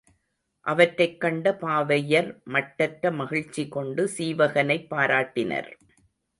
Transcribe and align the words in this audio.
அவற்றைக் 0.65 1.19
கண்ட 1.19 1.57
பாவையர் 1.61 2.43
மட்டற்ற 2.43 3.11
மகிழ்ச்சி 3.11 3.67
கொண்டு 3.67 4.09
சீவகனைப் 4.17 4.87
பாராட்டினர். 4.89 5.71